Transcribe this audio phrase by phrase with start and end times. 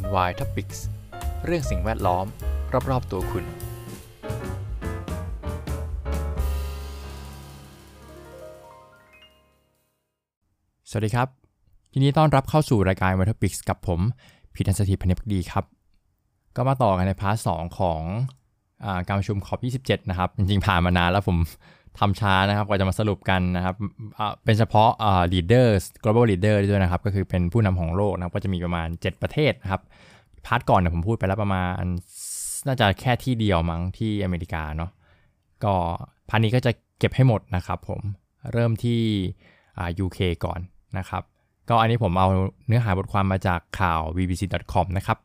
[0.00, 0.78] NY Topics
[1.44, 2.26] เรื่องสิ่งแวดล้อม
[2.90, 3.44] รอบๆตัวคุณ
[10.90, 11.28] สวัสดีครับ
[11.92, 14.00] ทีนี้ต้อนรับเข้าสู่รายการ w e t Topics กับผม
[14.54, 15.64] พีทันสถิตพเนพดีครับ
[16.56, 18.00] ก็มาต่อกันในพาร์ทสของ
[18.84, 21.36] อการประชุมขอบ 27 นะครับ จริงๆ ผ่านมานานแล้วผม
[21.98, 23.74] ทำช้านะครับกว่าจะมาสรุปกันนะครับ
[24.44, 24.90] เป็นเฉพาะ
[25.32, 29.82] leaders global leader ด้วยนะครับ ก็คือเป็นผู้นำของโลกนะครับ ก็จะมีประมาณ 7 ประเทศนะครับ
[30.46, 31.84] part ก่อนเนี่ยผมพูดไปแล้วประมาณ
[32.66, 34.90] น่าจะแค่ที่เดียวมั้งที่อเมริกาเนาะ
[35.64, 35.74] ก็
[36.28, 38.00] part นี้ก็จะเก็บให้หมดนะครับผม
[38.52, 39.00] เริ่มที่
[40.04, 40.60] UK ก่อน
[40.98, 41.22] นะครับ
[41.68, 42.28] ก็อันนี้ผมเอา
[42.66, 45.18] เนื้อหาบทความมาจากข่าว bbc.com นะครับ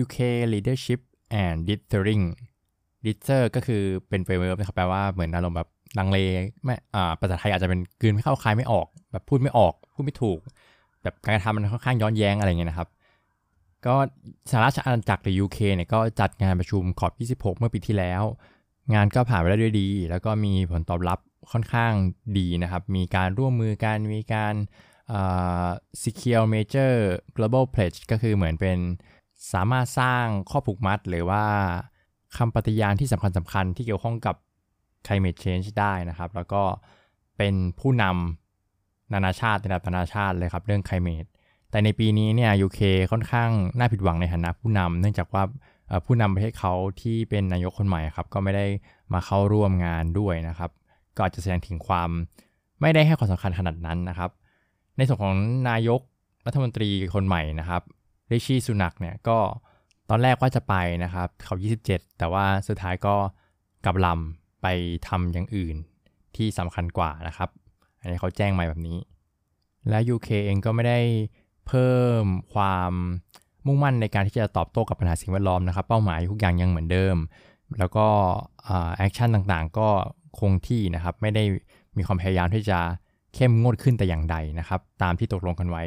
[0.00, 0.18] UK
[0.52, 1.00] leadership
[1.42, 2.24] and dithering
[3.04, 6.18] dither ก็คือเป็น phrasal verb นะครับแปลว่าเหมือนอารมณ์แบบลังเล
[6.64, 10.38] ไม่อ่าภาษาไทยอาจจะเป็นกลืนไม่เข้าคายไม่ออก แบบพูดไม่ออก พูดไม่ถูก
[11.02, 12.88] แบบการกระทำมันค่อนข้างย้อนแย้งอะไรเงี้ยนะครับ
[13.86, 13.94] ก็
[14.50, 18.22] สหราชอาณาจักรหรือ UK เนี่ยก็จัดงานประชุม COP 26 เมื่อปีที่แล้ว
[18.94, 21.18] งานก็ผ่านไปได้ด้วยดี แล้วก็มีผลตอบรับ
[21.52, 21.92] ค่อนข้าง
[22.38, 24.54] ดีนะครับ มีการร่วมมือกันมีการ
[26.02, 26.92] secure major
[27.36, 28.78] global pledge ก็คือเหมือนเป็น
[29.52, 31.44] สามารถสร้างข้อผูกมัดหรือว่า
[32.36, 34.36] คำปฏิญาณที่สำคัญสำคัญที่เกี่ยวข้องกับ
[35.06, 36.62] climate change ได้นะครับ แล้วก็
[37.36, 41.28] เป็นผู้นำนานาชาติระดับนานาชาติเลยครับเรื่อง climate
[41.70, 42.80] แต่ในปีนี้เนี่ย UK
[43.12, 45.42] ค่อนข้างน่าผิดหวังในฐานะผู้นำเนื่องจากว่า
[46.06, 48.66] ผู้นำประเทศเขาที่เป็นนายกคนใหม่ครับก็ไม่ได้
[49.12, 50.70] มาเข้าร่วมงานด้วยนะครับ
[51.16, 52.10] ก็อาจจะแสดงถึงความ
[52.80, 54.30] ไม่ได้ให้ความสำคัญขนาดนั้นนะครับ
[54.96, 55.36] ในส่วนของ
[55.70, 56.00] นายก
[56.46, 57.82] รัฐมนตรีคนใหม่นะครับ
[58.30, 59.38] ริชี่สุนักเนี่ยก็
[60.10, 61.56] ตอนแรกว่าจะไปนะครับ COP
[61.86, 63.14] 27 แต่ว่าสุดท้ายก็
[63.84, 64.66] กลับลำไป
[65.08, 65.76] ทำอย่างอื่น
[66.36, 67.50] ที่สำคัญกว่านะครับ
[68.00, 68.98] อันนี้เขาแจ้งมาแบบนี้
[69.88, 71.00] และ UK เองก็ไม่ได้
[71.66, 72.92] เพิ่มความ
[73.66, 77.16] มุ่งมั่นในการที่จะตอบโต้กับปัญหาสิ่งแวดล้อมนะครับ เป้าหมายทุกอย่างยังเหมือนเดิม
[77.78, 78.06] แล้วก็
[78.96, 79.88] action ต่างๆ ก็
[80.38, 81.44] คงที่นะครับ ไม่ได้
[81.96, 82.78] มีความพยายามที่จะ
[83.34, 85.84] เข้มงวดขึ้นแต่อย่างใดนะครับ ตามที่ตกลงกันไว้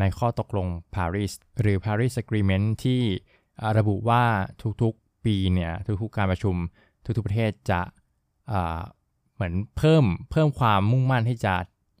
[0.00, 3.00] ในข้อตกลง Paris หรือ Paris Agreement ที่
[3.78, 4.24] ระบุว่า
[4.82, 5.72] ทุกๆปีเนี่ย
[6.02, 6.54] ทุกๆการประชุม
[7.04, 7.80] ทุกๆประเทศจะ
[9.34, 11.54] เหมือนเพิ่มเพิ่มความมุ่งมั่นที่จะ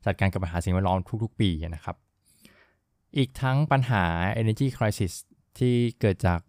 [0.04, 1.96] จัดการกับปัญหาสิ่งแวดล้อมทุกๆ ปีนะครับ
[3.16, 4.04] อีกทั้งปัญหา
[4.40, 5.12] energy crisis
[5.58, 6.40] ที่เกิดจาก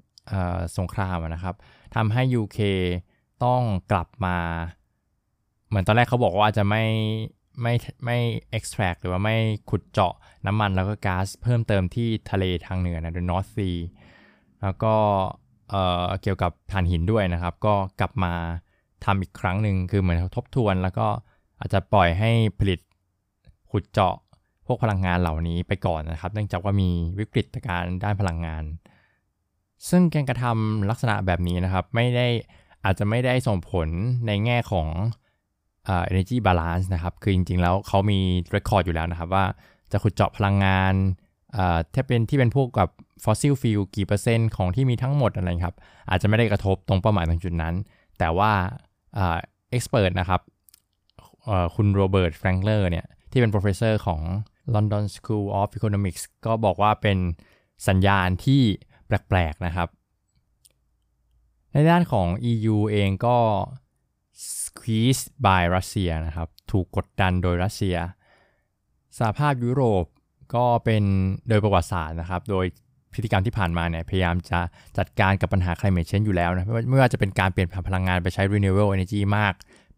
[0.78, 1.56] สงครามนะครับ
[1.96, 2.59] ทำให้ UK
[3.44, 4.38] ต้องกลับมา
[5.67, 6.84] เหมือนตอนแรกเขาบอกว่าจะไม่
[7.62, 7.73] ไม่
[8.06, 8.17] ไม่
[8.57, 9.38] extract หรือว่าไม่
[9.69, 10.13] ขุดเจาะ
[10.47, 13.78] น้ำมันแล้วก็ก๊าซเพิ่มเติมที่ทะเลทางเหนือนะ the North Sea
[14.62, 14.94] แล้วก็
[15.69, 18.34] เเกี่ยวกับถ่านหินด้วยนะครับ ก็กลับมา
[19.06, 21.07] ทำอีกครั้งหนึ่งคือเหมือนทบทวน แล้วก็
[21.59, 22.79] อาจจะปล่อยให้ผลิต
[23.72, 24.16] ขุดเจาะ
[24.66, 28.63] พวกพลังงานเหล่านี้ไปก่อนนะครับ เนื่องจากว่ามีวิกฤตการด้านพลังงาน
[29.90, 32.28] ซึ่งการกระทำลักษณะแบบนี้นะครับ ไม่ได้
[32.85, 33.88] อาจจะไม่ได้ส่งผล
[34.28, 34.88] ในแง่ของ
[36.12, 38.19] energy balance นะครับ คือจริงๆ แล้วเขามี
[38.56, 39.46] record อยู่แล้วนะครับ ว่า
[39.91, 40.94] จะขุดเจาะพลังงาน
[41.94, 42.90] ถ้าเป็นที่เป็นพวกกับ
[43.25, 45.78] fossil fuel กี่เปอร์เซ็นต์ของที่มีทั้งหมดอะไรครับ
[46.09, 47.75] อาจจะไม่ได้กระทบตรงเป้าหมายตรงจุดนั้น
[48.19, 48.52] แต่ว่า
[49.16, 50.41] expert นะครับ
[51.75, 54.22] คุณโรเบิร์ตแฟรงเลอร์เนี่ยที่เป็น professor ของ
[54.75, 57.18] London School of Economics ก็บอกว่าเป็น
[57.88, 58.62] สัญญาณที่
[59.08, 59.90] แปลกๆนะครับ
[61.72, 63.38] ในด้านของ EU เองก็
[64.58, 67.97] squeeze by รัสเซียนะครับ ถูกกดดันโดยรัสเซีย
[69.18, 70.06] สหภาพยุโรป
[70.56, 71.03] ก็เป็น
[71.50, 72.66] โดยประวัติศาสตร์นะครับ โดย
[73.13, 74.59] พฤติกรรมที่ผ่านมาเนี่ยพยายามจะ
[74.97, 79.53] จัดการกับปัญหา climate change อยู่แล้วนะไม่ว่าจะเป็นการเปลี่ยนผ่านพลังงานไปใช้ renewable energy มาก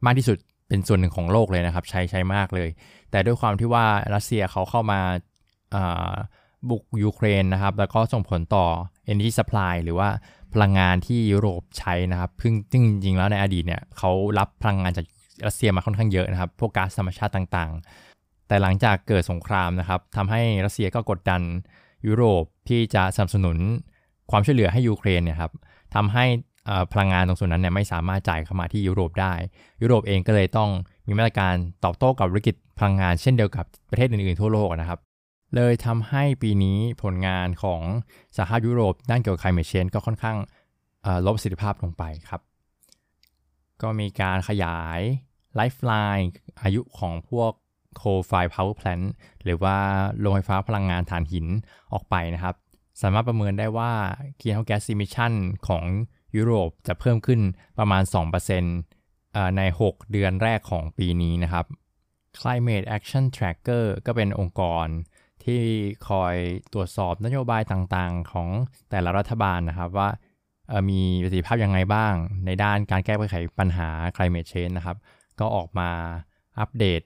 [0.05, 0.37] มากที่สุด
[0.67, 2.69] เป็นส่วนหนึ่งของโลกเลยนะครับ ใช้ใช้มากเลย
[3.11, 4.99] แต่ด้วยความที่ว่ารัสเซียเขาเข้ามา
[6.69, 8.65] บุกยูเครนนะครับ แล้วก็ส่งผลต่อ
[9.11, 10.09] energy supply หรือว่า
[10.53, 15.05] พลังงานที่ยุโรปใช้นะครับพึ่งจริงๆแล้วในอดีตเนี่ยเขารับพลังงานจาก
[15.47, 18.08] รัสเซียมาค่อนข้างเยอะนะครับ พวกก๊าซธรรมชาติต่างๆ
[18.49, 21.41] แต่หลังจากเกิดสงครามนะครับทำให้รัสเซียก็กดดัน
[22.07, 23.57] ยุโรปที่จะสนับสนุน
[24.31, 25.51] ความช่วยเหลือให้ยูเครนเนี่ยครับ
[25.95, 26.25] ทำให้
[26.91, 29.33] พลังงานตรงส่วนนั้นเนี่ยไม่สามารถจ่ายเข้ามาที่ยุโรปได้
[29.81, 30.69] ยุโรปเองก็เลยต้อง
[31.07, 31.53] มีมาตรการ
[31.85, 34.99] ตอบโต้กับวิกฤตพลังงานเช่นเดียวกับประเทศอื่นๆทั่วโลกนะครับ
[35.55, 37.81] เลยทำให้ปีนี้ผลงานของ
[38.35, 40.37] สหภาพยุโรปด้านเกี่ยวกับ climate change ก็ค่อนข้าง
[41.25, 42.41] ลดประสิทธิภาพลงไปครับ
[43.81, 44.99] ก็มีการขยาย
[45.55, 46.29] ไลฟ์ไลน์
[46.63, 47.51] อายุของพวก
[47.99, 49.05] coal fire power plant
[49.43, 49.77] หรือว่า
[50.19, 51.45] โรงไฟฟ้าพลังงานถ่านหิน
[51.93, 52.55] ออกไปนะครับ
[53.01, 53.91] สามารถประเมินได้ว่า
[54.39, 55.33] greenhouse gas emission
[55.67, 55.85] ของ
[56.37, 57.41] ยุโรปจะเพิ่มขึ้น
[57.79, 58.03] ประมาณ
[58.79, 61.65] 2%ใน 6 เดือนแรกของปีนี้นะครับ
[62.39, 64.87] Climate Action Tracker ก็เป็นองค์กร
[65.43, 65.61] ทที่
[66.07, 66.35] คอย
[66.73, 68.47] ตรวจสอบนโยบายต่างๆ ของ
[68.89, 70.09] แต่ละรัฐบาลนะครับว่า
[70.89, 72.13] มีประสิทธิภาพยังไงบ้าง
[72.45, 74.97] ในด้านการแก้ไขปัญหา climate change นะครับ
[75.39, 75.89] ก็ออกมา
[76.59, 77.01] อัปเดต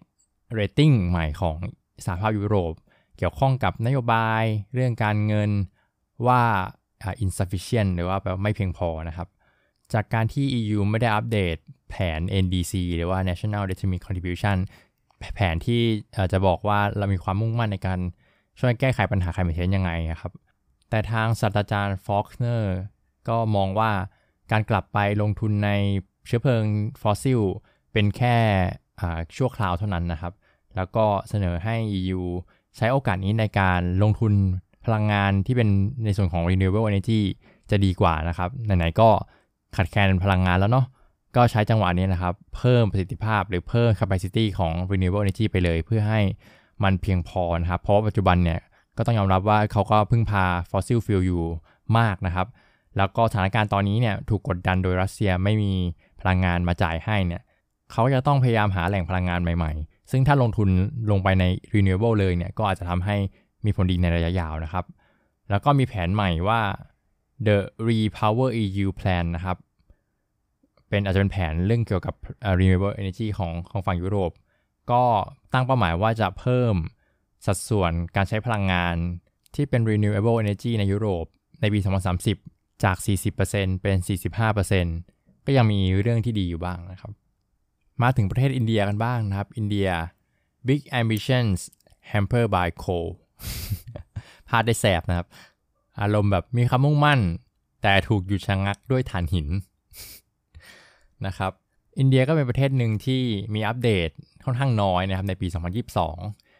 [0.55, 1.57] เรตติ้งใหม่ของ
[2.05, 2.73] สหภาพยุโรป
[3.17, 5.51] เกี่ยวข้องกับนโยบายเรื่องการเงิน
[6.27, 6.41] ว่า
[7.23, 9.27] insufficient หรือว่าแปลว่าไม่เพียงพอนะครับ
[9.93, 11.55] จากการที่ EU ไม่ได้อัปเดต
[11.89, 14.57] แผน NDC หรือว่า National Determined Contribution
[15.35, 15.81] แผนที่
[16.31, 17.99] จะบอกว่าเรามีความมุ่งมั่นในการ
[18.59, 19.91] ช่วยแก้ไขปัญหา climate change ยังไง
[20.21, 20.33] ครับ
[20.89, 22.75] แต่ทางศาสตราจารย์ฟ็อกเนอร์
[23.29, 23.91] ก็มองว่า
[24.51, 25.69] การกลับไปลงทุนใน
[26.27, 26.65] เชื้อเพลิง
[27.01, 27.41] ฟอสซิล
[27.93, 28.35] เป็นแค่
[29.35, 30.33] ชั่วคราวเท่านั้นนะครับ
[30.75, 32.21] แล้วก็เสนอให้ EU
[32.77, 34.33] ใช้โอกาสนี้ในการลงทุน
[34.85, 35.69] พลังงานที่เป็น
[36.05, 37.21] ในส่วนของ renewable energy
[37.69, 39.09] จะดีกว่านะครับ ไหนๆก็
[39.77, 40.85] ขัดแคลนพลังงานแล้วเนาะ
[41.35, 46.21] ก็ใช้จังหวะนี้นะครับ เพิ่มประสิทธิภาพหรือเพิ่ม capacity ของ renewable energy ไปเลย เพื่อให้
[46.83, 48.59] มันเพียงพอนะครับ เพราะปัจจุบันเนี่ย
[48.97, 51.43] ก็ต้องยอมรับว่าเขาก็พึ่งพา fossil fuel อยู่
[51.97, 52.47] มากนะครับ
[52.97, 55.73] แล้วก็สถานการณ์ตอนนี้เนี่ยถูกกดดันโดยรัสเซียไม่มี
[56.19, 57.41] พลังงานมาจ่ายให้เนี่ย
[57.91, 60.69] เขาจะต้องพยายามหาแหล่งพลังงานใหม่ๆ ซึ่งถ้าลงทุน
[61.11, 63.17] ลงไปใน renewable เลยเนี่ยก็อาจจะทำให้
[63.65, 64.85] มีผลดีในระยะยาวนะครับ
[65.49, 66.61] แล้วก็มีแผนใหม่ว่า
[67.47, 67.57] the
[67.87, 69.57] repower EU plan นะครับ
[70.89, 72.15] เป็นอาจจะเป็นแผนเรื่องเกี่ยวกับ
[72.59, 74.31] renewable energy ของของฝั่งยุโรป
[74.91, 75.03] ก็
[75.53, 76.75] ตั้งเป้าหมายว่าจะเพิ่ม
[77.45, 78.95] สัดส่วนการใช้พลังงาน
[79.55, 81.25] ที่เป็น renewable energy ในยุโรป
[81.61, 81.79] ในปี
[82.31, 82.97] 2030 จาก
[83.39, 83.97] 40%เป็น
[84.71, 87.11] 45%ก็ยังมีเรื่องที่ดีอยู่บ้างนะครับ
[88.01, 89.89] มาถึงประเทศอินเดียกันบ้างนะครับ อินเดีย
[90.67, 91.57] big ambitions
[92.11, 93.07] hamper by coal
[94.49, 95.27] พาดได้แสบนะครับ
[96.01, 97.19] อารมณ์แบบมีคำมุ่งมั่น
[97.81, 99.47] แต่ถูกหยุดชะงักด้วยถ่านหิน
[101.25, 101.51] นะครับ
[101.99, 103.21] อินเดียก็เป็นประเทศหนึ่งที่
[103.53, 104.09] มีอัปเดต
[104.45, 105.47] ค่อนข้างน้อยนะครับในปี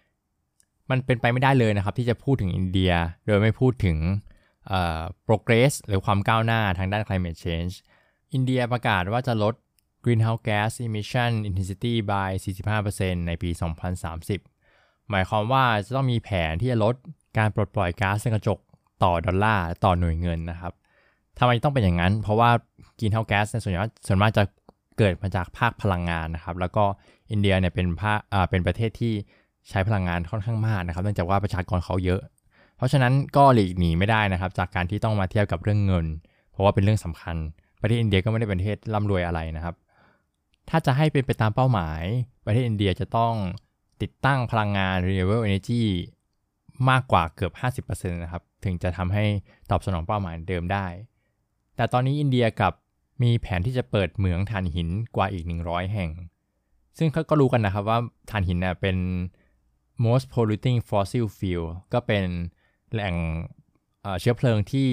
[0.10, 2.92] 2022 มันเป็นไปไม่ได้เลยนะครับที่จะพูดถึงอินเดีย
[3.26, 3.98] โดยไม่พูดถึง
[5.28, 7.74] progress หรือความก้าวหน้าทางด้าน climate change
[8.34, 9.54] อินเดียประกาศว่าจะลด
[10.04, 12.30] greenhouse gas emission intensity by
[12.78, 13.50] 45%ในปี
[14.30, 16.96] 2030 หมายความว่าจะต้องมีแผนที่จะลด
[17.38, 18.60] การปลดปล่อยก๊าซเรือนกระจก
[19.04, 20.74] ต่อดอลลาร์ต่อหน่วยเงินนะครับ
[21.40, 22.50] ทำไมต้องเป็นอย่างนั้น เพราะว่า
[23.00, 24.44] กินเท่าแก๊สในส่วนใหญ่ส่วนมากจะ
[24.98, 26.84] เกิดมาจากภาคพลังงานนะครับ แล้วก็
[27.32, 29.14] อินเดียเนี่ยเป็นภาคอ่าเป็นประเทศที่
[29.70, 32.22] ใช้พลังงานค่อนข้างมากนะครับ เนื่องจากว่าประชากรเขาเยอะ
[32.78, 36.06] เพราะฉะนั้นก็หลีกหนีไม่ได้นะครับ จากการที่ต้องมาเทียบกับเรื่องเงิน
[36.52, 37.36] เพราะว่าเป็นเรื่องสำคัญ
[37.82, 39.76] ประเทศอินเดียก็ไม่ได้เป็นประเทศร่ำรวยอะไรนะครับ
[40.70, 42.02] ถ้าจะให้เป็นไปตามเป้าหมาย
[42.46, 43.34] ประเทศอินเดียจะต้อง
[44.02, 45.84] ติดตั้งพลังงาน renewable energy
[46.90, 49.26] มากกว่าเกือบ 50%นะครับ ถึงจะทำให้
[49.72, 50.88] ตอบสนองเป้าหมายเดิมได้
[51.76, 52.74] แต่ตอนนี้อินเดียกับ
[53.24, 56.12] มีแผนที่จะเปิดเหมืองถ่านหินกว่าอีก 100 แห่ง
[56.98, 58.00] ซึ่งเขาก็รู้กันนะครับว่า
[58.30, 58.98] ถ่านหินเนี่ยเป็น
[60.06, 61.64] most polluting fossil fuel
[61.94, 62.26] ก็เป็น
[62.92, 63.16] แหล่ง
[64.20, 64.90] เชื้อเพลิงที่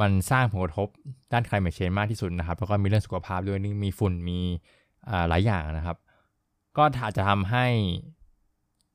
[0.00, 0.88] มันสร้างผลกระทบ
[1.32, 4.38] ด้าน climate change มากที่สุดนะครับ แล้วก็มีเรื่องสุขภาพด้วยมีฝุ่นมี
[5.28, 5.96] หลายอย่างนะครับ
[6.76, 7.66] ก็อาจจะทำให้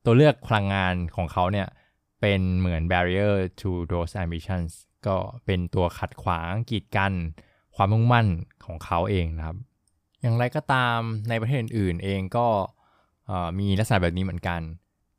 [0.06, 1.68] ตัวเลือกพลังงานของเขาเนี่ย
[2.22, 4.72] เป็นเหมือน barrier to those ambitions
[5.08, 7.14] ก็เป็นตัวขัดขวางกีดกัน
[7.76, 8.28] ความมุ่งมั่น
[8.66, 9.58] ของเขาเองนะครับ
[10.22, 10.98] อย่างไรก็ตาม
[11.30, 12.48] ในประเทศอื่นๆเองก็
[13.60, 14.62] มีลักษณะแบบนี้เหมือนกัน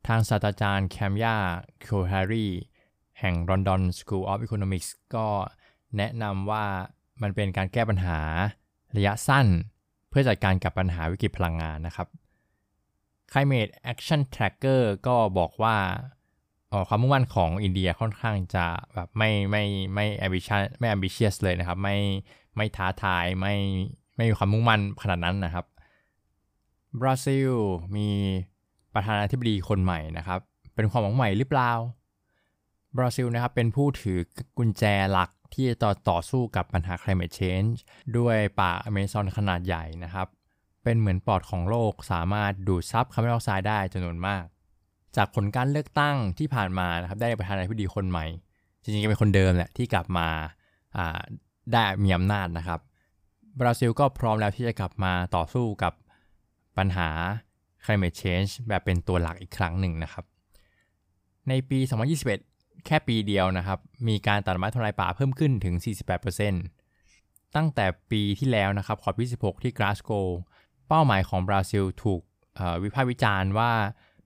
[0.07, 1.37] ทางศาสตราจารย์แคมยา
[1.81, 2.47] โคฮารี
[3.19, 5.27] แห่ง London School of Economics ก็
[5.97, 6.65] แนะนำว่า
[7.21, 8.19] มันเป็นการแก้ปัญหา
[8.97, 9.47] ระยะสั้น
[10.09, 12.07] เพื่อจัดการกับปัญหาวิกฤตพลังงานนะครับ
[13.31, 15.75] Climate Action Tracker ก็บอกว่า
[16.87, 21.97] ความมุ่งมั่นของอินเดียค่อนข้างจะแบบไม่ไม่ไม่ ambitious ไม่ ambitious เลยนะครับ ไม่
[22.55, 23.55] ไม่ท้าทายไม่
[24.15, 25.65] ไม่มีความมุ่งมั่นขนาดนั้นนะครับ
[27.01, 27.53] บราซิล
[27.95, 28.09] มี
[28.93, 30.39] ประธานาธิบดีคนใหม่นะครับ
[30.75, 31.71] เป็นความหวังใหม่หรือเปล่า
[32.97, 34.19] บราซิลนะครับเป็นผู้ถือ
[34.57, 37.75] กุญแจหลัก ที่จะต่อต่อสู้กับปัญหา climate change
[38.17, 40.27] ด้วยป่าอเมซอนขนาดใหญ่นะครับ
[40.83, 44.43] เป็นเหมือนปอดของโลกสามารถดูดซับคาร์บอนไดออกไซด์ได้จำนวนมาก
[45.15, 48.25] จากผลการเลือกตั้งที่ผ่านมานะครับได้ประธานาธิบดีคนใหม่
[48.83, 50.27] จริงๆก็เป็นคนเดิมแหละที่กลับมา
[51.71, 52.79] ได้มีอำนาจนะครับ
[53.59, 55.93] บราซิลก็พร้อมแล้วที่จะกลับมาต่อสู้กับ
[56.77, 57.09] ปัญหา
[57.85, 60.25] climate change แบบเป็นตัวหลักอีกครั้งหนึ่งนะครับ
[61.49, 61.79] ในปี
[62.19, 62.54] 2021
[62.85, 65.75] แค่ปีเดียวนะครับ มีการตัดไม้ทำลายป่าเพิ่มขึ้นถึง
[66.65, 69.11] 48%ตั้งแต่ปีที่แล้วนะครับขอ
[69.41, 70.11] บ26ที่กราสโก
[70.87, 72.21] เป้าหมายของบราซิลถูก
[72.83, 73.71] วิพากษ์วิจารณ์ว่า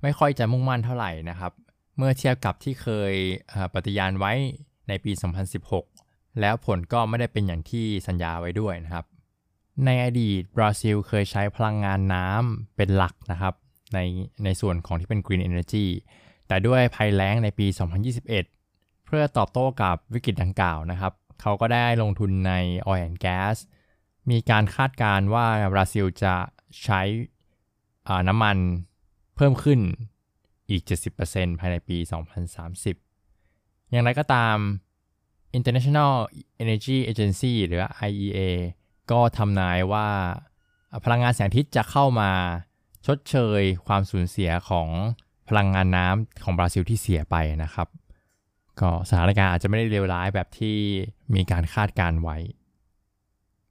[0.02, 1.52] ไม่ค่อยจะมุ่งมั่นเท่าไหร่นะครับ
[1.98, 3.14] เมื่อเทียบกับที่เคย
[3.74, 4.34] ปฏิญาณไว้
[4.88, 5.12] ในปี
[5.76, 9.06] 2016 แล้วผลก็ไม่ได้เป็นอย่างที่สัญญาไว้ด้วยนะครับ
[9.86, 13.54] ในอดีตบราซิลเคยใช้พลังงานน้ำเป็นหลักนะครับ
[13.94, 14.00] ใน
[14.44, 15.88] ในส่วนของที่เป็น Green Energy
[16.50, 17.68] แต่ด้วยภัยแล้งในปี
[18.38, 22.54] 2021 เพื่อตอบโต้กับวิกฤตดังกล่าวนะครับ เขาก็ได้ลงทุนใน
[22.88, 23.58] Oil and Gas
[24.30, 26.36] มีการคาดการณ์ว่าบราซิลจะ
[26.84, 27.02] ใช้
[28.28, 28.58] น้ำมัน
[29.36, 29.80] เพิ่มขึ้น
[30.70, 30.82] อีก
[31.22, 31.98] 70%ภายในปี
[32.76, 34.58] 2030 อย่างไรก็ตาม
[35.58, 36.14] International
[36.64, 38.40] Energy Agency หรือ IEA
[39.12, 40.08] ก็ทำนายว่า
[41.04, 42.32] พลังงานแสงอาทิตย์จะเข้ามา
[43.06, 44.90] ชดเชยความสูญเสียของ
[45.50, 47.88] พลังงานน้ำของบราซิลที่เสียไปนะครับ
[48.80, 50.78] ก็สถานการณ์อาจจะไม่ได้เลวร้ายแบบที่
[51.36, 52.38] มีการคาดการไว้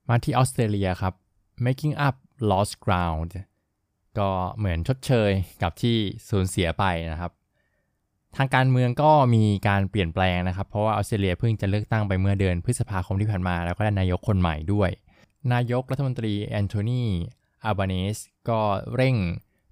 [0.09, 1.15] มาที่ออสเตรเลียครับ
[1.67, 2.17] making up
[2.51, 3.31] lost ground
[4.19, 5.31] ก็เหมือนชดเชย
[5.63, 5.97] กับที่
[6.29, 7.33] สูญเสียไปนะครับ
[8.37, 14.91] ทางการเมืองก็มีการเปลี่ยนแปลงนะครับ เพราะว่าออสเตรเลียเพิ่งจะเลือกตั้งไปเมื่อเดือนพฤษภาคมที่ผ่านมา แล้วก็ได้นายกคนใหม่ด้วย
[15.53, 17.05] นายกรัฐมนตรีแอนโทนี
[17.65, 18.17] อาบาเนส
[18.49, 18.61] ก็
[18.95, 19.17] เร่ง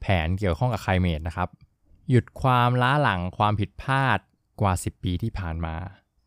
[0.01, 1.49] แผนเกี่ยวข้องกับ climate นะครับ
[2.11, 4.19] หยุดความล้าหลังความผิดพลาด
[4.61, 5.77] กว่า 10 ปีที่ผ่านมา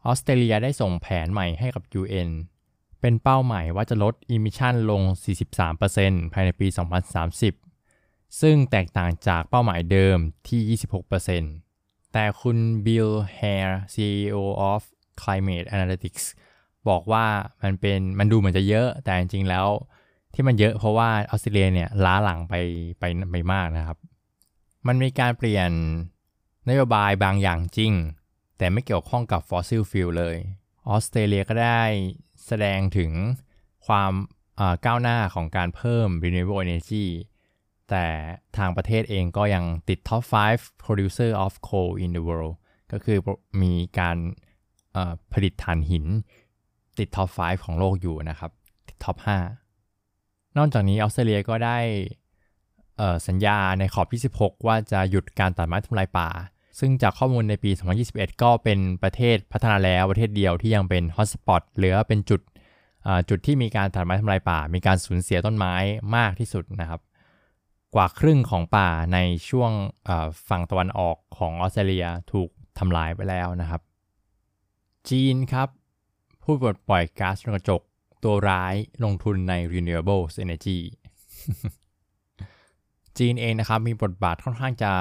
[0.05, 2.29] ออสเตรเลียได้ส่งแผนใหม่ให้กับ UN
[3.01, 5.01] เป็นเป้าหมายว่าจะลด emission ลง
[5.67, 6.67] 43%ภายในปี
[7.53, 10.17] 2030 ซึ่งแตกต่างจากเป้าหมายเดิม
[10.47, 10.77] ที่
[11.43, 14.37] 26%แต่คุณบิลแฮร์ CEO
[14.71, 14.81] of
[15.21, 16.23] Climate Analytics
[16.89, 17.25] บอกว่า
[17.63, 19.67] มันเป็นมันดูเหมือนจะเยอะแต่จริงๆแล้ว
[20.33, 22.55] ที่มันเยอะเพราะว่าออสเตรเลียเนี่ยล้าหลังไป
[22.99, 23.97] ไปไปมากนะครับ
[24.87, 25.71] มันมีการเปลี่ยน
[26.69, 27.93] นโยบายบางอย่างจริง
[28.57, 30.37] แต่ไม่เกี่ยวข้องกับ fossil fuel เลย
[30.89, 31.83] ออสเตรเลียก็ได้
[32.45, 33.11] แสดงถึง
[33.87, 34.11] ความ
[34.85, 37.05] ก้าวหน้าของการเพิ่ม renewable energy
[37.89, 38.05] แต่
[38.57, 42.55] ทางประเทศเองก็ยังติด top 5 producer of coal in the world
[42.91, 43.17] ก็คือ
[43.61, 44.17] มีการ
[45.33, 46.05] ผลิตถ่านหิน
[46.99, 48.51] ติด top 5 ของโลกอยู่นะครับ
[48.87, 49.17] ติด top
[49.87, 51.77] 5 นอกจากนี้ออสเตรเลียก็ได้
[53.27, 56.29] สัญญาในขอบที่ 16 ว่าจะหยุดการตัดไม้ทำลายป่า
[56.79, 57.71] ซึ่งจากข้อมูลในปี
[58.05, 62.41] 2021 ก็เป็นประเทศพัฒนาแล้วประเทศเดียวที่ยังเป็นฮอตสปอตหรือเป็นจุด
[63.29, 65.73] จุดที่มีการตัดไม้ทำลายป่า มีการสูญเสียต้นไม้
[66.15, 67.01] มากที่สุดนะครับ
[67.95, 69.17] กว่าครึ่งของป่าใน
[69.49, 69.71] ช่วง
[70.49, 73.81] ฝั่งตะวันออกของออสเตรเลียถูกทำลายไปแล้วนะครับ
[75.09, 75.69] จีนครับ
[76.43, 77.81] ผู้ปลดปล่อยก๊าซเรือนกระจก
[78.23, 80.79] ตัวร้ายลงทุนใน renewable energy
[83.19, 84.91] จีนเองนะครับมีบทบาทค่อนข้างจะ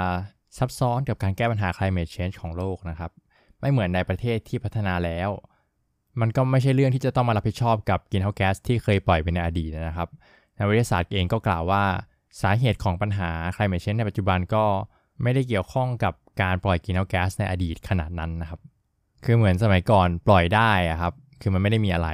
[0.58, 3.10] ซับซ้อนกับการแก้ปัญหา climate change ของโลกนะครับ
[3.60, 5.30] ไม่เหมือนในประเทศที่พัฒนาแล้ว
[6.20, 10.08] มันก็ไม่ใช่เรื่องที่จะต้องมารับผิดชอบกับกินเทาแก๊สที่เคยปล่อยไปในอดีตนะครับ
[10.58, 11.84] นักวิทยาศาสตร์เองก็กล่าวว่า
[12.40, 14.64] สาเหตุของปัญหา climate change ในปัจจุบันก็
[15.22, 18.60] ไม่ได้เกี่ยวข้องกับการปล่อยกินเทาแก๊สในอดีตขนาดนั้นนะครับ
[19.24, 22.08] คือเหมือนสมัยก่อนปล่อยได้อะครับ คือมันไม่ได้มีอะไร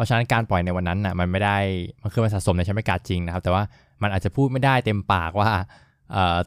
[0.00, 1.58] ราะฉะนั้นการปล่อยในวันนั้นน่ะมันไม่ได้
[2.02, 3.62] มันคือมันสะสมในชั้นบรรยากาศจริงนะครับ แต่ว่า
[4.02, 5.50] มันอาจจะพูดไม่ได้เต็มปากว่า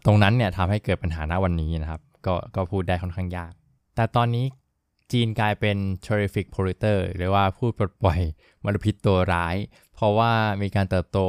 [0.05, 3.51] ตรงนั้นเนี่ยทำให้เกิดปัญหาณวันนี้นะครับ ก็ก็พูดได้ค่อนข้างยาก
[3.95, 4.45] แต่ตอนนี้
[5.11, 8.19] จีนกลายเป็น terrific polluter หรือว่าพูดปลดปล่อย
[8.63, 9.55] มลพิษตัวร้าย
[9.95, 10.31] เพราะว่า
[10.61, 11.19] มีการเติบโต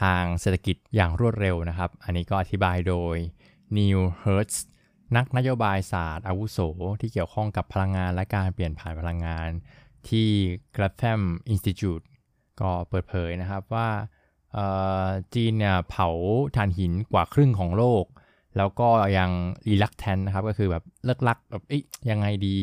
[0.00, 3.16] ทางเศรษฐกิจอย่างรวดเร็วนะครับ อันนี้ก็อธิบายโดย
[3.76, 4.56] Neil Hertz
[5.16, 6.58] นักนโยบายศาสตร์อาวุโส
[7.00, 9.48] ที่เกี่ยวข้องกับพลังงานและการเปลี่ยนผ่านพลังงาน
[10.08, 10.28] ที่
[10.76, 12.04] Gratham Institute
[12.60, 13.88] ก็เปิดเผยนะครับว่า
[15.34, 16.08] จีนเนี่ยเผา
[16.56, 18.04] ถ่านหินกว่าครึ่งของโลก
[18.56, 18.88] แล้วก็
[19.18, 19.30] ยัง
[19.68, 22.56] รีลักแทนนะครับ ก็คือแบบเลิกลักแบบเอ๊ยยังไงดี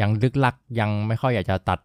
[0.00, 1.78] ยังลึกลักยังไม่ค่อยอยากจะตัด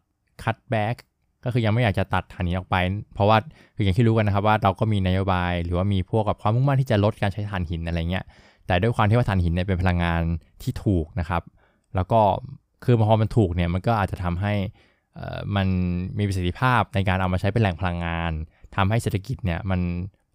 [0.44, 0.96] คัตแบ็ก
[1.44, 2.76] ก็คือยังไม่อยากจะตัดถ่านหินออกไป
[3.14, 3.38] เพราะว่า
[3.76, 8.26] คืออย่างที่รู้กันนะครับว่าเราก็มีนโยบาย หรือว่ามีพวกกับความมุ่งมั่นที่จะลดการใช้ถ่านหินอะไรเงี้ย
[8.68, 10.22] แต่ด้วยความที่ว่าถ่านหินเนี่ยเป็นพลังงาน
[10.62, 11.44] ที่ถูกนะครับ
[11.96, 12.22] แล้วก็
[12.84, 14.54] คือพอมันถูกเนี่ยมันก็อาจจะทำให้
[15.56, 15.68] มัน
[16.18, 18.32] มีประสิทธิภาพในการเอามาใช้เป็นแหล่งพลังงาน
[18.76, 19.80] ทำให้เศรษฐกิจเนี่ยมัน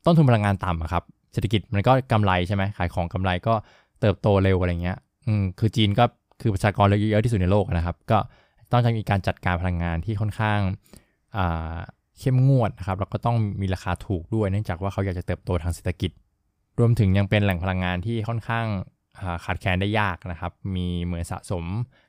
[0.04, 3.54] ต้นทุนพลังงานต่ำครับเศรษฐกิจมันก็กำไรใช่ไหมขายของกำไรก็
[4.00, 6.04] เติบโตเร็วอะไรเงี้ยอืมคือจีนก็
[6.40, 8.18] คือประชากรเยอะที่สุดในโลกนะครับ ก็
[8.72, 10.60] ต้องจะมีการจัดการพลังงานที่ค่อนข้าง
[12.18, 16.10] เข้มงวดนะครับแล้วก็ต้องมีราคาถูกด้วยเนื่องจากว่าเขาอยากจะเติบโตทางเศรษฐกิจ
[16.78, 18.66] รวมถึงยังเป็นแหล่งพลังงานที่ค่อนข้าง
[19.44, 21.64] ขาดแคลนได้ยากนะครับ มีเหมือนสะสม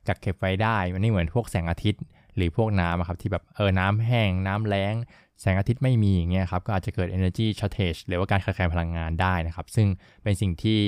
[0.08, 2.04] กักเก็บไว้ได้มันไม่เหมือนพวกแสงอาทิตย์
[2.36, 4.94] หรือพวกน้ำครับที่แบบเออน้ำแห้งน้ำแล้ง
[5.42, 9.88] แสงอาทิตย์ไม่มีอย่างเงี้ยครับก็อาจจะเกิด energy shortage หรือว่าการขาดแคลนพลังงานได้นะครับ ซึ่ง
[10.24, 10.80] เป็นสิ่งที่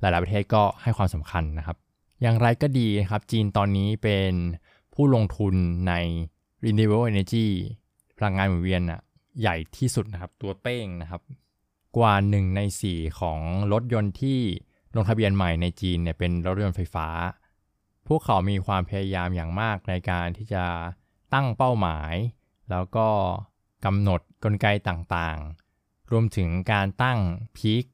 [0.00, 1.76] หลาย ๆ ประเทศก็ให้ความสำคัญนะครับ
[2.22, 4.32] อย่างไรก็ดีนะครับจีนตอนนี้เป็น
[4.94, 5.54] ผู้ลงทุน
[5.88, 5.92] ใน
[6.64, 7.46] renewable energy
[8.18, 9.00] พลังงานหมุนเวียนอะ
[9.40, 11.22] ใหญ่ที่สุดนะครับตัวเป้งนะครับ
[11.96, 13.38] กว่า 1 ใน 4 ของ
[13.72, 14.38] รถยนต์ที่
[14.96, 17.06] ลงทะเบียนใหม่ในจีนเนี่ยเป็นรถยนต์ไฟฟ้า
[18.08, 20.64] พวกเขามีความพยายามอย่างมากในการที่จะ
[21.34, 22.14] ตั้งเป้าหมาย
[22.70, 23.08] แล้วก็
[23.84, 27.18] กำหนดกลไกต่างๆ รวมถึงการตั้ง
[27.56, 27.84] peak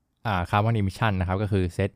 [0.50, 1.90] carbon emission นะครับ ก็คือเซต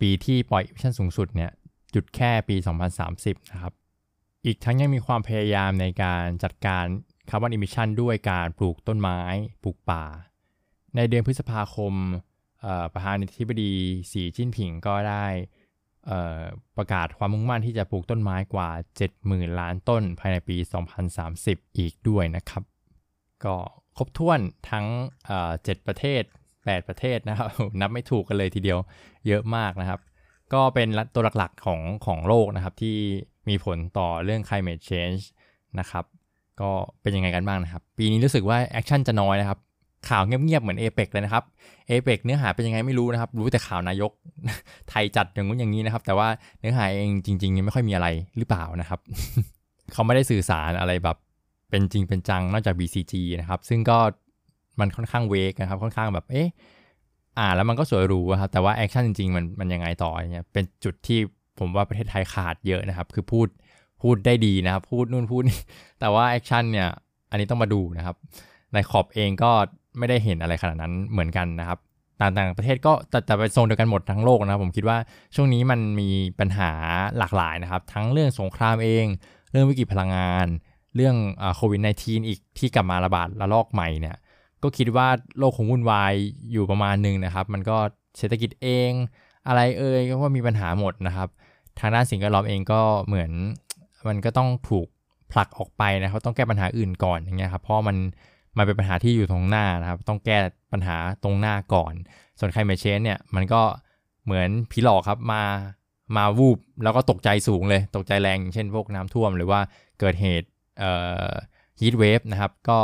[0.00, 1.50] ปีที่ปล่อย emission สูงสุดเนี่ย
[1.94, 2.56] จุดแค่ปี
[2.98, 3.72] 2030 นะครับ
[4.46, 6.84] อีกทั้งยังมีความพยายามในการจัดการ
[7.30, 9.20] carbon emission ด้วยการปลูกต้นไม้
[9.62, 10.04] ปลูกป่า
[10.96, 11.94] ในเดือนพฤษภาคม
[12.92, 13.72] ประธานาธิบดี
[14.12, 15.26] สีจิ้นผิงก็ได้
[16.76, 18.68] ประกาศความมุ่งมั่นที่จะปลูกต้นไม้กว่า
[19.12, 20.56] 70,000 ล้านต้นภายในปี
[21.16, 22.62] 2030 อีกด้วยนะครับ
[23.44, 23.54] ก็
[23.96, 24.86] ครบถ้วนทั้ง
[25.64, 26.22] เจ็ดประเทศ
[26.54, 27.48] 8 ประเทศนะครับ
[27.80, 28.78] นับไม่ถูกกันเลยทีเดียว
[29.26, 30.00] เยอะมากนะครับ
[30.54, 32.96] ก็เป็นตัวหลักๆของของโลกนะครับ ที่
[33.48, 35.22] มีผลต่อเรื่อง climate change
[35.78, 36.04] นะครับ
[36.60, 36.70] ก็
[37.02, 39.58] เป็นยังไงกันบ้างนะครับ ปีนี้รู้สึกว่าแอคชั่นจะน้อยนะครับ
[40.08, 41.44] ข่าวเงียบๆเหมือนเอเปกเลยนะครับ
[41.88, 44.10] เอเปกเนื้อหาเป็นยังไงไม่รู้นะครับ รู้แต่ข่าวนายก
[44.90, 46.28] ไทยจัดอย่างนู้นอย่างนี้นะครับ แต่ว่า
[46.60, 48.08] เนื้อหาเองจริง ๆ ไม่ค่อยมีอะไร
[48.38, 49.00] หรือเปล่านะครับ
[49.92, 51.16] เขาไม่ได้สื่อสารอะไรแบบ
[51.70, 53.98] เป็นจริงเป็นจังนอกจาก BCG นะครับ ซึ่งก็
[54.80, 56.48] มันค่อนข้าง vague นะครับ ค่อนข้างแบบเอ๊ะ
[57.38, 61.18] อ่าแล้วมันก็สวยหรูครับแต่ว่า action จริงๆมันมันยังไงต่อเนี่ยเป็นจุดที่
[61.58, 63.48] ผมว่าประเทศไทยขาดเยอะนะครับ คือพูด
[64.02, 65.60] พูดได้ดีนะครับ พูดนู่นพูดนี่
[66.00, 66.88] แต่ว่าแอคชั่นเนี่ย
[67.30, 68.16] อันนี้ต้องมาดูนะครับ
[68.72, 69.52] ในขอบเองก็
[69.98, 71.78] ไม่ได้เห็นอะไรขนาดนั้นเหมือนกันนะครับ
[72.20, 74.98] ต่างๆประเทศก็แต่แต่เป็นโซนเดียวกันหมดทั้งโลกนะครับผมคิดว่า
[75.34, 76.08] ช่วงนี้มันมี
[76.40, 76.70] ปัญหา
[77.18, 79.06] หลากหลายนะครับ ทั้งเรื่องสงครามเอง
[79.50, 80.46] เรื่องวิกฤตพลังงาน
[80.96, 81.16] เรื่อง
[81.56, 84.16] โควิด -19 อีกที่กลับมาระบาดระลอกใหม่เนี่ย
[84.62, 85.08] ก็คิดว่า
[85.38, 86.12] โลกคงวุ่นวาย
[86.52, 87.76] อยู่ประมาณหนึ่งนะครับ มันก็
[88.18, 88.90] เศรษฐกิจเอง
[89.48, 91.28] อะไรเอ่ยก็ว่ามีปัญหาหมดนะครับ
[91.78, 93.30] ทางด้านสิ่งแวดล้อมเองก็เหมือน
[94.08, 94.86] มันก็ต้องถูก
[95.32, 97.96] ผลักออกไปนะครับต้องแก้ปัญหาอื่นก่อนอย่างเงี้ยครับเพราะมัน
[98.56, 100.38] มันเป็นปัญหาที่อยู่ตรงหน้านะครับ ต้องแก้
[100.72, 101.94] ปัญหาตรงหน้าก่อน
[102.38, 103.62] ส่วนไคลเมชเชนเนี่ยมันก็
[104.24, 105.42] เหมือนผีหลอกครับมา
[106.16, 109.60] มาวูบแล้วก็ตกใจสูงเลยตกใจแรง เช่นพวกน้ำท่วมหรือว่า
[110.00, 110.92] เกิดเหตุเอ่
[111.28, 111.30] อ
[111.80, 112.78] ฮีทเวฟนะครับ ก็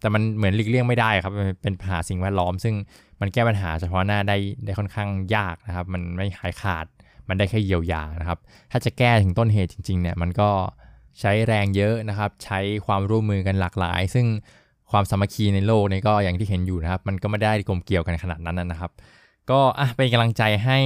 [0.00, 2.74] แต่มันเหมือนหลีกเลี่ยงไม่ได้ครับเป็นปัญหาสิ่งแวดล้อม ซึ่ง
[3.20, 6.86] มันแก้ปัญหาเฉพาะหน้าได้ได้ค่อนข้างยากนะครับ มันไม่หายขาด
[7.28, 8.38] มันได้แค่เยียวยานะครับ
[8.70, 10.50] ถ้าจะแก้ถึงต้นเหตุจริงๆเนี่ยมันก็
[11.20, 14.26] ใช้แรงเยอะนะครับ ใช้ความร่วมมือกันหลากหลาย ซึ่ง
[14.94, 18.90] ความสามัคคีในโลกนี้ก็อย่างที่เห็นอยู่นะครับ มันก็ไม่ได้กลมเกี่ยวกันขนาดนั้นนะครับ
[19.50, 20.80] ก็อะเป็นกำลังใจให้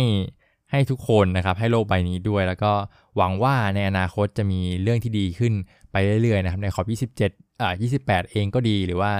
[0.70, 2.72] ให้ทุกคนนะครับ ให้โลกใบนี้ด้วย แล้วก็
[3.16, 5.52] หวังว่าในอนาคตจะมีเรื่องที่ดีขึ้น
[5.92, 6.86] ไปเรื่อยๆนะครับ ในขอบ
[7.22, 9.10] 27อ่า28 เองก็ดีหรือว่า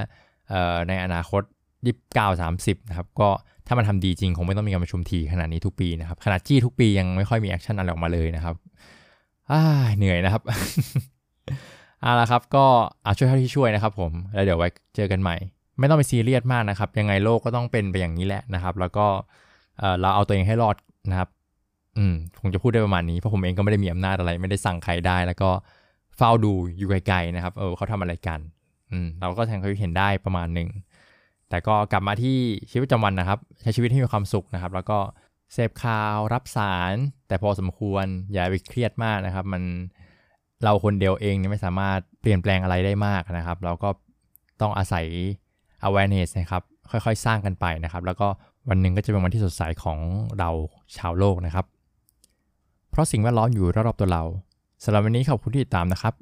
[0.49, 1.43] เอ่อในอนาคต
[1.95, 3.29] 29 30 นะครับ ก็
[3.67, 8.55] ถ้ามันทำดีจริงคงไม่ต้องมีการประชุมทีขนาดนี้ทุกปีนะครับ ขนาดจี้ทุกปียังไม่ค่อยมี action อะไรออกมาเลยนะครับ
[9.51, 9.63] อ่า
[9.97, 10.43] เหนื่อยนะครับ
[12.03, 12.67] เอาละครับก็
[13.05, 15.37] อาช่วยเท่าที่ช่วยนะครับผมแล้วเดี๋ยวไว้เจอกันใหม่
[15.79, 19.07] ไม่ต้องไปซีเรียสมากนะครับ ยังไงโลกก็ต้องเป็นไปอย่างนี้แหละนะครับ แล้วก็
[20.01, 20.77] เราเอาตัวเองให้รอด
[21.11, 21.29] นะครับ
[21.99, 25.51] อืมผมจะพูดได้ประมาณนี้เพราะผมเองก็ไม่ได้มีอำนาจอะไร ไม่ได้สั่งใครได้ แล้วก็
[26.17, 28.41] เฝ้าดูอยู่ไกลๆนะครับเออเขาทำอะไรกัน
[28.91, 30.69] อืมเราก็แทงเขาเห็นได้ประมาณหนึ่ง
[31.49, 32.37] แต่ก็กลับมาที่
[32.71, 34.99] ชีวิตประจำวันนะครับ ใช้ชีวิตให้มีความสุขนะครับ แล้วก็
[35.53, 36.95] เสพข่าวรับสาร
[37.29, 39.63] แต่พอสมควรอย่าไปเครียดมากนะครับ มัน
[40.65, 43.89] เราคนเดียวเองนี่ไม่สามารถเปลี่ยนแปลงอะไรได้มากนะครับ เราก็
[44.61, 45.05] ต้องอาศัย
[45.87, 48.29] awareness นะครับ ค่อยๆ สร้างกันไปนะครับ แล้วก็
[48.69, 49.99] วันหนึ่งก็จะเป็นวันที่สดใสของ
[50.39, 50.51] เรา
[50.97, 51.65] ชาวโลกนะครับ
[52.91, 54.23] เพราะสิ่งแวดล้อมอยู่รอบๆตัวเรา
[54.85, 56.15] สำหรับวันนี้ขอบคุณที่ติดตามนะครับ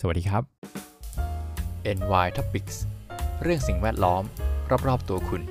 [0.00, 0.42] สวัสดีครับ
[1.98, 2.76] NY Topics
[3.42, 4.22] เรื่องสิ่งแวดล้อม
[4.88, 5.42] รอบๆตัวคุณ